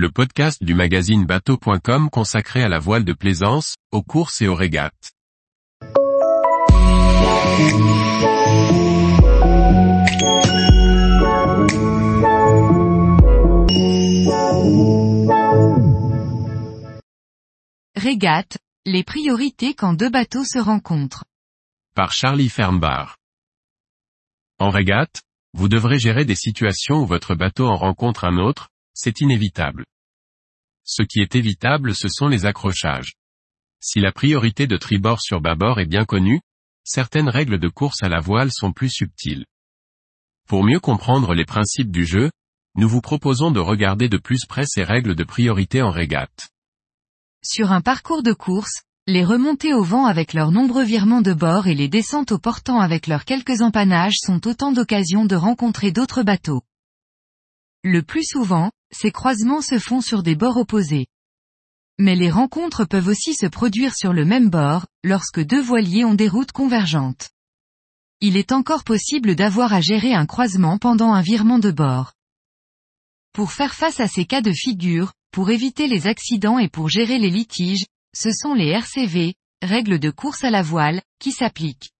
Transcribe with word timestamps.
le 0.00 0.10
podcast 0.10 0.64
du 0.64 0.72
magazine 0.72 1.26
bateau.com 1.26 2.08
consacré 2.08 2.62
à 2.62 2.70
la 2.70 2.78
voile 2.78 3.04
de 3.04 3.12
plaisance, 3.12 3.76
aux 3.92 4.02
courses 4.02 4.40
et 4.40 4.48
aux 4.48 4.54
régates. 4.54 5.12
Régate, 17.94 18.56
les 18.86 19.04
priorités 19.04 19.74
quand 19.74 19.92
deux 19.92 20.08
bateaux 20.08 20.44
se 20.44 20.58
rencontrent. 20.58 21.26
Par 21.94 22.12
Charlie 22.12 22.48
Fernbar. 22.48 23.18
En 24.58 24.70
régate, 24.70 25.20
vous 25.52 25.68
devrez 25.68 25.98
gérer 25.98 26.24
des 26.24 26.36
situations 26.36 27.02
où 27.02 27.06
votre 27.06 27.34
bateau 27.34 27.66
en 27.66 27.76
rencontre 27.76 28.24
un 28.24 28.38
autre, 28.38 28.69
c'est 28.94 29.20
inévitable. 29.20 29.84
Ce 30.84 31.02
qui 31.02 31.20
est 31.20 31.34
évitable 31.34 31.94
ce 31.94 32.08
sont 32.08 32.28
les 32.28 32.46
accrochages. 32.46 33.14
Si 33.80 34.00
la 34.00 34.12
priorité 34.12 34.66
de 34.66 34.76
tribord 34.76 35.20
sur 35.20 35.40
bâbord 35.40 35.80
est 35.80 35.86
bien 35.86 36.04
connue, 36.04 36.40
certaines 36.84 37.28
règles 37.28 37.58
de 37.58 37.68
course 37.68 38.02
à 38.02 38.08
la 38.08 38.20
voile 38.20 38.50
sont 38.52 38.72
plus 38.72 38.90
subtiles. 38.90 39.46
Pour 40.48 40.64
mieux 40.64 40.80
comprendre 40.80 41.34
les 41.34 41.44
principes 41.44 41.90
du 41.90 42.04
jeu, 42.04 42.30
nous 42.76 42.88
vous 42.88 43.00
proposons 43.00 43.50
de 43.50 43.60
regarder 43.60 44.08
de 44.08 44.18
plus 44.18 44.44
près 44.46 44.64
ces 44.66 44.82
règles 44.82 45.14
de 45.14 45.24
priorité 45.24 45.82
en 45.82 45.90
régate. 45.90 46.50
Sur 47.42 47.72
un 47.72 47.80
parcours 47.80 48.22
de 48.22 48.32
course, 48.32 48.82
les 49.06 49.24
remontées 49.24 49.74
au 49.74 49.82
vent 49.82 50.06
avec 50.06 50.34
leurs 50.34 50.52
nombreux 50.52 50.84
virements 50.84 51.22
de 51.22 51.32
bord 51.32 51.66
et 51.66 51.74
les 51.74 51.88
descentes 51.88 52.32
au 52.32 52.38
portant 52.38 52.80
avec 52.80 53.06
leurs 53.06 53.24
quelques 53.24 53.62
empannages 53.62 54.18
sont 54.18 54.46
autant 54.46 54.72
d'occasions 54.72 55.24
de 55.24 55.36
rencontrer 55.36 55.90
d'autres 55.90 56.22
bateaux. 56.22 56.62
Le 57.82 58.02
plus 58.02 58.24
souvent, 58.24 58.70
ces 58.92 59.12
croisements 59.12 59.62
se 59.62 59.78
font 59.78 60.00
sur 60.00 60.22
des 60.22 60.34
bords 60.34 60.56
opposés. 60.56 61.06
Mais 61.98 62.16
les 62.16 62.30
rencontres 62.30 62.84
peuvent 62.84 63.08
aussi 63.08 63.34
se 63.34 63.46
produire 63.46 63.94
sur 63.94 64.12
le 64.12 64.24
même 64.24 64.48
bord, 64.48 64.86
lorsque 65.04 65.40
deux 65.40 65.60
voiliers 65.60 66.04
ont 66.04 66.14
des 66.14 66.28
routes 66.28 66.52
convergentes. 66.52 67.30
Il 68.20 68.36
est 68.36 68.52
encore 68.52 68.84
possible 68.84 69.34
d'avoir 69.34 69.72
à 69.72 69.80
gérer 69.80 70.14
un 70.14 70.26
croisement 70.26 70.78
pendant 70.78 71.12
un 71.12 71.22
virement 71.22 71.58
de 71.58 71.70
bord. 71.70 72.12
Pour 73.32 73.52
faire 73.52 73.74
face 73.74 74.00
à 74.00 74.08
ces 74.08 74.24
cas 74.24 74.42
de 74.42 74.52
figure, 74.52 75.12
pour 75.30 75.50
éviter 75.50 75.86
les 75.86 76.06
accidents 76.06 76.58
et 76.58 76.68
pour 76.68 76.88
gérer 76.88 77.18
les 77.18 77.30
litiges, 77.30 77.86
ce 78.14 78.32
sont 78.32 78.54
les 78.54 78.68
RCV, 78.68 79.34
règles 79.62 79.98
de 79.98 80.10
course 80.10 80.42
à 80.42 80.50
la 80.50 80.62
voile, 80.62 81.02
qui 81.18 81.32
s'appliquent. 81.32 81.92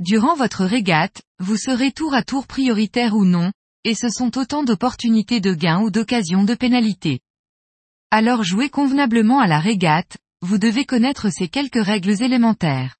Durant 0.00 0.34
votre 0.34 0.64
régate, 0.64 1.22
vous 1.38 1.56
serez 1.56 1.92
tour 1.92 2.14
à 2.14 2.22
tour 2.22 2.46
prioritaire 2.46 3.14
ou 3.14 3.24
non, 3.24 3.52
et 3.84 3.94
ce 3.94 4.08
sont 4.08 4.36
autant 4.38 4.64
d'opportunités 4.64 5.40
de 5.40 5.54
gain 5.54 5.80
ou 5.80 5.90
d'occasions 5.90 6.44
de 6.44 6.54
pénalité. 6.54 7.20
Alors 8.10 8.42
jouez 8.42 8.70
convenablement 8.70 9.40
à 9.40 9.46
la 9.46 9.60
régate, 9.60 10.16
vous 10.40 10.58
devez 10.58 10.84
connaître 10.84 11.30
ces 11.30 11.48
quelques 11.48 11.84
règles 11.84 12.22
élémentaires. 12.22 12.96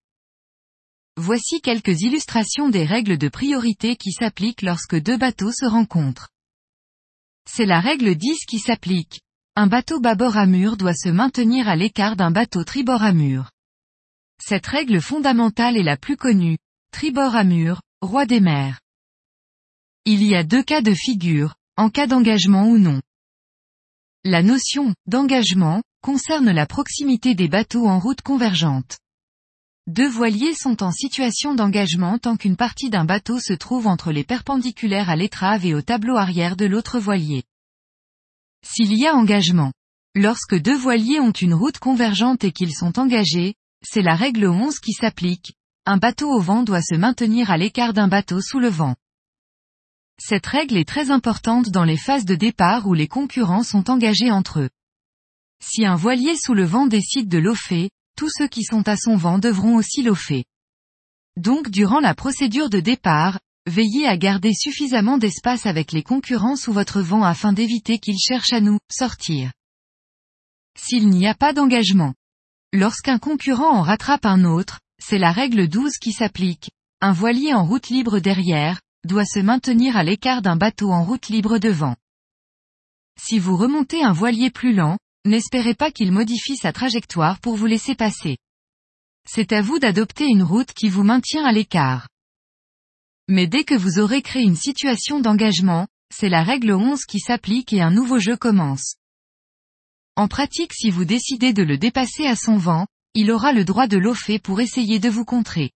Voici 1.17 1.61
quelques 1.61 2.03
illustrations 2.03 2.69
des 2.69 2.85
règles 2.85 3.19
de 3.19 3.29
priorité 3.29 3.97
qui 3.97 4.13
s'appliquent 4.13 4.63
lorsque 4.63 4.97
deux 4.97 5.17
bateaux 5.17 5.53
se 5.53 5.67
rencontrent. 5.67 6.29
C'est 7.51 7.67
la 7.67 7.81
règle 7.81 8.15
10 8.15 8.45
qui 8.47 8.59
s'applique. 8.59 9.21
Un 9.57 9.67
bateau 9.67 9.99
bâbord 9.99 10.37
à 10.37 10.47
mur 10.47 10.77
doit 10.77 10.95
se 10.95 11.09
maintenir 11.09 11.69
à 11.69 11.75
l'écart 11.75 12.15
d'un 12.15 12.31
bateau 12.31 12.63
tribord 12.63 13.03
à 13.03 13.13
mur. 13.13 13.51
Cette 14.41 14.67
règle 14.67 15.01
fondamentale 15.01 15.77
est 15.77 15.83
la 15.83 15.97
plus 15.97 16.17
connue. 16.17 16.59
Tribord 16.93 17.35
à 17.35 17.43
mur, 17.43 17.81
roi 18.01 18.25
des 18.25 18.41
mers. 18.41 18.79
Il 20.11 20.23
y 20.23 20.35
a 20.35 20.43
deux 20.43 20.63
cas 20.63 20.81
de 20.81 20.95
figure, 20.95 21.57
en 21.77 21.91
cas 21.91 22.07
d'engagement 22.07 22.67
ou 22.67 22.79
non. 22.79 23.03
La 24.25 24.43
notion 24.43 24.95
d'engagement 25.05 25.83
concerne 26.03 26.51
la 26.51 26.65
proximité 26.65 27.35
des 27.35 27.47
bateaux 27.47 27.87
en 27.87 27.99
route 27.99 28.23
convergente. 28.23 28.97
Deux 29.87 30.09
voiliers 30.09 30.55
sont 30.55 30.83
en 30.83 30.93
situation 30.93 31.55
d'engagement 31.55 32.17
tant 32.17 32.39
qu'une 32.39 32.57
partie 32.57 32.89
d'un 32.89 33.05
bateau 33.05 33.39
se 33.39 33.53
trouve 33.53 33.87
entre 33.87 34.11
les 34.11 34.25
perpendiculaires 34.25 35.11
à 35.11 35.17
l'étrave 35.17 35.67
et 35.67 35.75
au 35.75 35.83
tableau 35.83 36.17
arrière 36.17 36.57
de 36.57 36.65
l'autre 36.65 36.99
voilier. 36.99 37.45
S'il 38.67 38.95
y 38.95 39.07
a 39.07 39.15
engagement. 39.15 39.75
Lorsque 40.15 40.59
deux 40.59 40.79
voiliers 40.79 41.21
ont 41.21 41.33
une 41.33 41.53
route 41.53 41.81
convergente 41.81 42.45
et 42.45 42.53
qu'ils 42.53 42.73
sont 42.73 42.99
engagés, 42.99 43.57
c'est 43.87 44.01
la 44.01 44.15
règle 44.15 44.47
11 44.47 44.79
qui 44.79 44.95
s'applique. 44.95 45.53
Un 45.85 45.99
bateau 45.99 46.31
au 46.31 46.41
vent 46.41 46.63
doit 46.63 46.81
se 46.81 46.95
maintenir 46.95 47.51
à 47.51 47.59
l'écart 47.59 47.93
d'un 47.93 48.09
bateau 48.09 48.41
sous 48.41 48.59
le 48.59 48.69
vent. 48.69 48.95
Cette 50.21 50.47
règle 50.47 50.77
est 50.77 50.89
très 50.89 51.11
importante 51.11 51.71
dans 51.71 51.85
les 51.85 51.97
phases 51.97 52.25
de 52.25 52.35
départ 52.35 52.87
où 52.87 52.95
les 52.95 53.09
concurrents 53.09 53.63
sont 53.63 53.89
engagés 53.89 54.31
entre 54.31 54.61
eux. 54.61 54.71
Si 55.65 55.87
un 55.87 55.97
voilier 55.97 56.37
sous 56.37 56.55
le 56.55 56.65
vent 56.65 56.87
décide 56.87 57.29
de 57.29 57.39
l'offer, 57.39 57.91
tous 58.17 58.31
ceux 58.37 58.49
qui 58.49 58.65
sont 58.65 58.89
à 58.89 58.97
son 58.97 59.17
vent 59.17 59.39
devront 59.39 59.77
aussi 59.77 60.03
l'offer. 60.03 60.45
Donc 61.37 61.71
durant 61.71 62.01
la 62.01 62.15
procédure 62.15 62.69
de 62.69 62.81
départ, 62.81 63.39
veillez 63.67 64.07
à 64.09 64.17
garder 64.17 64.53
suffisamment 64.55 65.19
d'espace 65.19 65.67
avec 65.67 65.93
les 65.93 66.03
concurrents 66.03 66.57
sous 66.57 66.73
votre 66.73 67.01
vent 67.01 67.23
afin 67.23 67.53
d'éviter 67.53 67.99
qu'ils 67.99 68.19
cherchent 68.19 68.53
à 68.53 68.61
nous 68.61 68.79
sortir. 68.91 69.53
S'il 70.77 71.09
n'y 71.11 71.29
a 71.29 71.35
pas 71.35 71.53
d'engagement. 71.53 72.15
Lorsqu'un 72.73 73.19
concurrent 73.19 73.71
en 73.71 73.83
rattrape 73.83 74.27
un 74.27 74.45
autre, 74.45 74.81
c'est 75.01 75.19
la 75.19 75.33
règle 75.33 75.69
12 75.69 75.93
qui 76.01 76.13
s'applique. 76.13 76.71
Un 77.01 77.13
voilier 77.13 77.55
en 77.55 77.65
route 77.65 77.89
libre 77.89 78.19
derrière, 78.19 78.81
doit 79.09 79.25
se 79.25 79.41
maintenir 79.41 79.97
à 79.97 80.05
l'écart 80.05 80.43
d'un 80.43 80.55
bateau 80.55 80.93
en 80.93 81.03
route 81.03 81.29
libre 81.29 81.59
devant. 81.59 81.97
Si 83.21 83.41
vous 83.41 83.57
remontez 83.57 84.05
un 84.05 84.13
voilier 84.13 84.51
plus 84.51 84.73
lent, 84.73 84.99
n'espérez 85.25 85.75
pas 85.75 85.91
qu'il 85.91 86.13
modifie 86.13 86.57
sa 86.57 86.73
trajectoire 86.73 87.41
pour 87.41 87.57
vous 87.57 87.67
laisser 87.67 87.97
passer. 87.97 88.37
C'est 89.27 89.53
à 89.53 89.61
vous 89.61 89.81
d'adopter 89.81 90.27
une 90.27 90.45
route 90.45 90.73
qui 90.73 90.89
vous 90.89 91.03
maintient 91.03 91.45
à 91.45 91.51
l'écart. 91.51 92.09
Mais 93.27 93.49
dès 93.49 93.65
que 93.65 93.75
vous 93.75 93.99
aurez 93.99 94.23
créé 94.23 94.43
une 94.43 94.57
situation 94.57 95.19
d'engagement, 95.19 95.89
c'est 96.15 96.29
la 96.29 96.43
règle 96.43 96.73
11 96.73 97.05
qui 97.05 97.19
s'applique 97.19 97.73
et 97.73 97.83
un 97.83 97.91
nouveau 97.91 98.19
jeu 98.19 98.37
commence. 98.37 98.95
En 100.17 100.29
pratique 100.29 100.73
si 100.73 100.91
vous 100.91 101.05
décidez 101.05 101.53
de 101.53 101.63
le 101.63 101.77
dépasser 101.77 102.27
à 102.27 102.37
son 102.37 102.57
vent, 102.57 102.87
il 103.15 103.31
aura 103.31 103.53
le 103.53 103.65
droit 103.65 103.87
de 103.87 103.99
l'offer 103.99 104.39
pour 104.39 104.61
essayer 104.61 104.99
de 104.99 105.09
vous 105.09 105.25
contrer. 105.25 105.73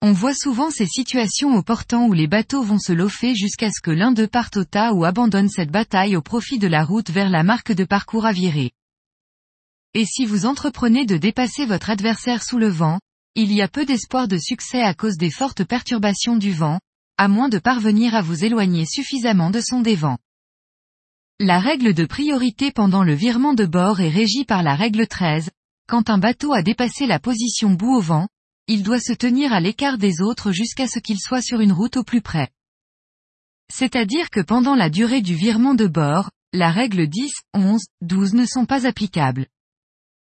On 0.00 0.12
voit 0.12 0.34
souvent 0.34 0.70
ces 0.70 0.86
situations 0.86 1.56
au 1.56 1.62
portant 1.62 2.06
où 2.06 2.12
les 2.12 2.28
bateaux 2.28 2.62
vont 2.62 2.78
se 2.78 2.92
loffer 2.92 3.34
jusqu'à 3.34 3.70
ce 3.72 3.80
que 3.80 3.90
l'un 3.90 4.12
d'eux 4.12 4.28
parte 4.28 4.56
au 4.56 4.64
tas 4.64 4.92
ou 4.92 5.04
abandonne 5.04 5.48
cette 5.48 5.72
bataille 5.72 6.14
au 6.14 6.22
profit 6.22 6.60
de 6.60 6.68
la 6.68 6.84
route 6.84 7.10
vers 7.10 7.28
la 7.28 7.42
marque 7.42 7.72
de 7.72 7.84
parcours 7.84 8.24
à 8.24 8.32
virer. 8.32 8.70
Et 9.94 10.04
si 10.04 10.24
vous 10.24 10.46
entreprenez 10.46 11.04
de 11.04 11.16
dépasser 11.16 11.66
votre 11.66 11.90
adversaire 11.90 12.44
sous 12.44 12.58
le 12.58 12.68
vent, 12.68 13.00
il 13.34 13.52
y 13.52 13.60
a 13.60 13.66
peu 13.66 13.84
d'espoir 13.84 14.28
de 14.28 14.38
succès 14.38 14.82
à 14.82 14.94
cause 14.94 15.16
des 15.16 15.30
fortes 15.30 15.64
perturbations 15.64 16.36
du 16.36 16.52
vent, 16.52 16.78
à 17.16 17.26
moins 17.26 17.48
de 17.48 17.58
parvenir 17.58 18.14
à 18.14 18.22
vous 18.22 18.44
éloigner 18.44 18.86
suffisamment 18.86 19.50
de 19.50 19.60
son 19.60 19.80
dévent. 19.80 20.16
La 21.40 21.58
règle 21.58 21.92
de 21.92 22.04
priorité 22.04 22.70
pendant 22.70 23.02
le 23.02 23.14
virement 23.14 23.54
de 23.54 23.66
bord 23.66 24.00
est 24.00 24.08
régie 24.08 24.44
par 24.44 24.62
la 24.62 24.76
règle 24.76 25.08
13, 25.08 25.50
quand 25.88 26.08
un 26.08 26.18
bateau 26.18 26.52
a 26.52 26.62
dépassé 26.62 27.06
la 27.06 27.18
position 27.18 27.70
bout 27.70 27.96
au 27.96 28.00
vent, 28.00 28.28
il 28.68 28.82
doit 28.82 29.00
se 29.00 29.12
tenir 29.12 29.52
à 29.52 29.60
l'écart 29.60 29.98
des 29.98 30.20
autres 30.20 30.52
jusqu'à 30.52 30.86
ce 30.86 31.00
qu'il 31.00 31.18
soit 31.18 31.42
sur 31.42 31.60
une 31.60 31.72
route 31.72 31.96
au 31.96 32.04
plus 32.04 32.22
près. 32.22 32.48
C'est-à-dire 33.72 34.30
que 34.30 34.40
pendant 34.40 34.76
la 34.76 34.90
durée 34.90 35.20
du 35.20 35.34
virement 35.34 35.74
de 35.74 35.86
bord, 35.86 36.30
la 36.52 36.70
règle 36.70 37.08
10, 37.08 37.32
11, 37.54 37.82
12 38.02 38.34
ne 38.34 38.46
sont 38.46 38.66
pas 38.66 38.86
applicables. 38.86 39.46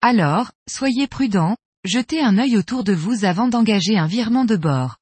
Alors, 0.02 0.52
soyez 0.68 1.08
prudent, 1.08 1.56
Jetez 1.86 2.22
un 2.22 2.38
œil 2.38 2.56
autour 2.56 2.86
de 2.86 2.94
vous 2.94 3.26
avant 3.26 3.50
d'engager 3.50 3.98
un 3.98 4.08
virement 4.08 4.46
de 4.46 4.56
bord. 4.56 5.00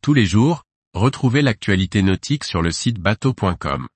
Tous 0.00 0.14
les 0.14 0.24
jours, 0.24 0.64
retrouvez 0.94 1.42
l'actualité 1.42 2.00
nautique 2.00 2.42
sur 2.42 2.62
le 2.62 2.70
site 2.70 2.98
bateau.com. 2.98 3.86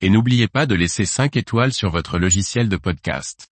Et 0.00 0.10
n'oubliez 0.10 0.48
pas 0.48 0.66
de 0.66 0.74
laisser 0.74 1.04
5 1.04 1.36
étoiles 1.36 1.72
sur 1.72 1.90
votre 1.90 2.18
logiciel 2.18 2.68
de 2.68 2.76
podcast. 2.76 3.51